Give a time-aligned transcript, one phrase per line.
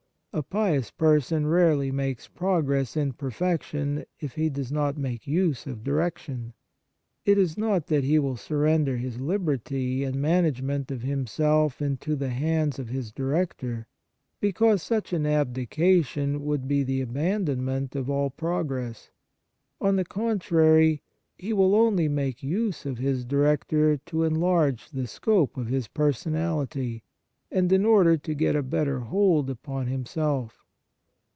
[0.33, 5.67] A pious person rarely makes pro gress in perfection if he does not make use
[5.67, 6.53] of direction.
[7.25, 12.29] It is not that he will surrender his liberty and management of himself into the
[12.29, 13.87] hands of his director,
[14.39, 19.09] because such an abdi cation would be the abandonment of all progress.
[19.81, 21.03] On the contrary,
[21.37, 27.03] he will only make use of his director to enlarge the scope of his personality,
[27.53, 30.63] and in order to get a better hold upon himself.